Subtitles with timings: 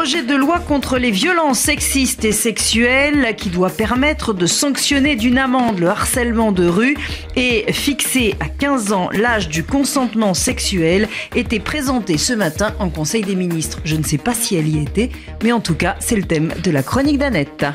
[0.00, 5.36] projet de loi contre les violences sexistes et sexuelles qui doit permettre de sanctionner d'une
[5.36, 6.96] amende le harcèlement de rue
[7.36, 13.24] et fixer à 15 ans l'âge du consentement sexuel était présenté ce matin en Conseil
[13.24, 13.82] des ministres.
[13.84, 15.10] Je ne sais pas si elle y était,
[15.42, 17.66] mais en tout cas, c'est le thème de la chronique d'Annette.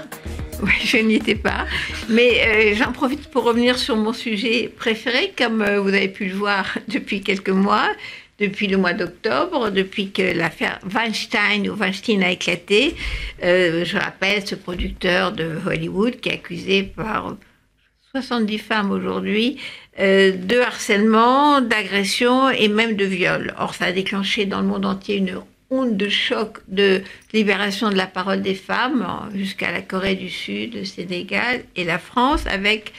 [0.64, 1.66] Oui, je n'y étais pas.
[2.10, 6.26] Mais euh, j'en profite pour revenir sur mon sujet préféré, comme euh, vous avez pu
[6.26, 7.88] le voir depuis quelques mois
[8.40, 12.96] depuis le mois d'octobre, depuis que l'affaire Weinstein ou Weinstein a éclaté.
[13.44, 17.36] Euh, je rappelle ce producteur de Hollywood qui est accusé par
[18.12, 19.58] 70 femmes aujourd'hui
[20.00, 23.54] euh, de harcèlement, d'agression et même de viol.
[23.58, 25.40] Or, ça a déclenché dans le monde entier une
[25.72, 27.02] onde de choc de
[27.34, 31.98] libération de la parole des femmes jusqu'à la Corée du Sud, le Sénégal et la
[31.98, 32.94] France avec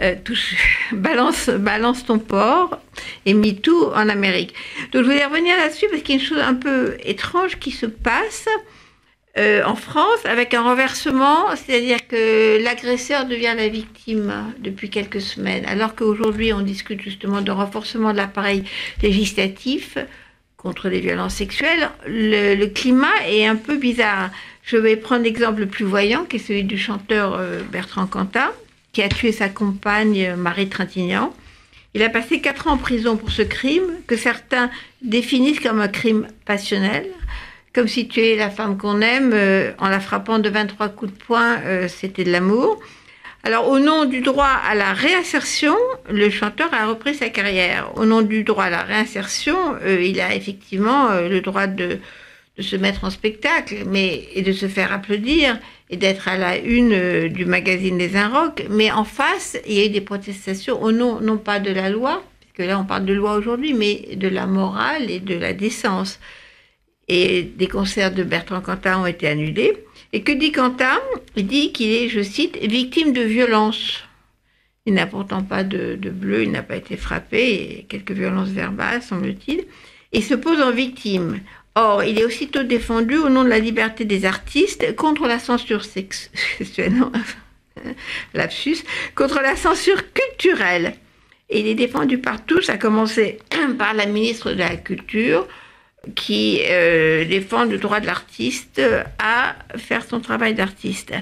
[0.00, 0.56] euh, touche,
[0.92, 2.80] balance, balance ton port
[3.26, 4.54] et tout en Amérique.
[4.92, 7.70] Donc je voulais revenir là-dessus parce qu'il y a une chose un peu étrange qui
[7.70, 8.48] se passe
[9.38, 15.64] euh, en France avec un renversement, c'est-à-dire que l'agresseur devient la victime depuis quelques semaines,
[15.66, 18.64] alors qu'aujourd'hui on discute justement de renforcement de l'appareil
[19.02, 19.96] législatif
[20.56, 21.90] contre les violences sexuelles.
[22.06, 24.30] Le, le, climat est un peu bizarre.
[24.62, 28.52] Je vais prendre l'exemple le plus voyant, qui est celui du chanteur euh, Bertrand Cantat
[28.92, 31.34] qui a tué sa compagne Marie Trintignant.
[31.94, 34.70] Il a passé quatre ans en prison pour ce crime que certains
[35.02, 37.06] définissent comme un crime passionnel,
[37.74, 41.18] comme si tuer la femme qu'on aime euh, en la frappant de 23 coups de
[41.18, 42.80] poing, euh, c'était de l'amour.
[43.44, 45.74] Alors, au nom du droit à la réinsertion,
[46.08, 47.90] le chanteur a repris sa carrière.
[47.96, 51.98] Au nom du droit à la réinsertion, euh, il a effectivement le droit de,
[52.56, 55.58] de, se mettre en spectacle mais, et de se faire applaudir
[55.92, 58.64] et d'être à la une euh, du magazine Les Inrocks.
[58.70, 61.90] Mais en face, il y a eu des protestations au nom, non pas de la
[61.90, 65.52] loi, puisque là on parle de loi aujourd'hui, mais de la morale et de la
[65.52, 66.18] décence.
[67.08, 69.74] Et des concerts de Bertrand Cantat ont été annulés.
[70.14, 71.00] Et que dit Cantat?
[71.36, 74.02] Il dit qu'il est, je cite, victime de violence.
[74.86, 79.02] Il n'a pourtant pas de, de bleu, il n'a pas été frappé, quelques violences verbales,
[79.02, 79.64] semble-t-il.
[80.12, 81.40] Il se pose en victime.
[81.74, 85.84] Or, il est aussitôt défendu au nom de la liberté des artistes contre la censure
[85.84, 86.92] sexuelle,
[89.14, 90.94] contre la censure culturelle.
[91.48, 93.38] Et il est défendu par tous, à commencer
[93.78, 95.46] par la ministre de la Culture,
[96.14, 98.80] qui euh, défend le droit de l'artiste
[99.18, 101.12] à faire son travail d'artiste.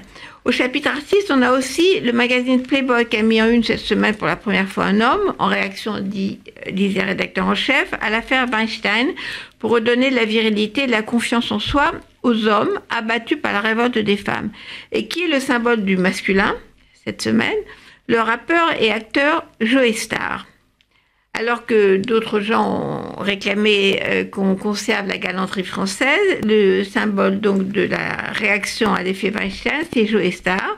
[0.43, 3.79] Au chapitre artiste, on a aussi le magazine Playboy qui a mis en une cette
[3.79, 8.47] semaine pour la première fois un homme, en réaction, disait rédacteur en chef, à l'affaire
[8.51, 9.09] Weinstein,
[9.59, 11.91] pour redonner la virilité et la confiance en soi
[12.23, 14.49] aux hommes abattus par la révolte des femmes.
[14.91, 16.55] Et qui est le symbole du masculin
[17.05, 17.57] cette semaine?
[18.07, 20.47] Le rappeur et acteur Joe Star.
[21.41, 27.69] Alors que d'autres gens ont réclamé euh, qu'on conserve la galanterie française, le symbole donc
[27.69, 30.77] de la réaction à l'effet Weinstein, c'est Joe Star,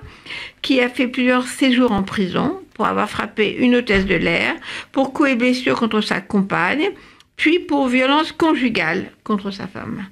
[0.62, 4.56] qui a fait plusieurs séjours en prison pour avoir frappé une hôtesse de l'air,
[4.94, 6.92] pour coups et blessures contre sa compagne,
[7.36, 10.06] puis pour violence conjugale contre sa femme.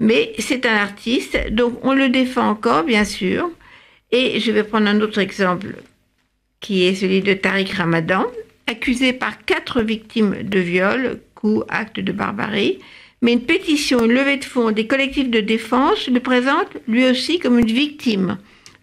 [0.00, 3.48] Mais c'est un artiste, donc on le défend encore, bien sûr.
[4.10, 5.76] Et je vais prendre un autre exemple,
[6.58, 8.24] qui est celui de Tariq Ramadan,
[8.66, 12.78] accusé par quatre victimes de viol, coups, actes de barbarie.
[13.22, 17.38] Mais une pétition, une levée de fonds des collectifs de défense le présente lui aussi
[17.38, 18.38] comme une victime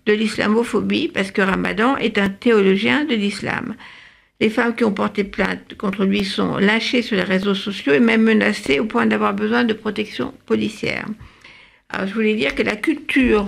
[0.07, 3.75] de l'islamophobie, parce que Ramadan est un théologien de l'islam.
[4.39, 7.99] Les femmes qui ont porté plainte contre lui sont lâchées sur les réseaux sociaux et
[7.99, 11.05] même menacées au point d'avoir besoin de protection policière.
[11.89, 13.45] Alors je voulais dire que la culture,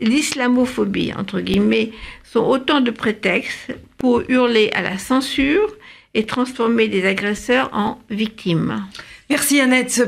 [0.00, 1.92] l'islamophobie, entre guillemets,
[2.24, 5.74] sont autant de prétextes pour hurler à la censure
[6.14, 8.84] et transformer des agresseurs en victimes.
[9.30, 10.02] Merci Annette.